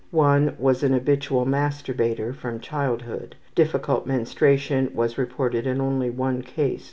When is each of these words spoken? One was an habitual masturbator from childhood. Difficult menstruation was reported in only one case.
One 0.09 0.55
was 0.57 0.81
an 0.81 0.93
habitual 0.93 1.45
masturbator 1.45 2.33
from 2.33 2.59
childhood. 2.59 3.35
Difficult 3.53 4.07
menstruation 4.07 4.89
was 4.95 5.19
reported 5.19 5.67
in 5.67 5.79
only 5.79 6.09
one 6.09 6.41
case. 6.41 6.79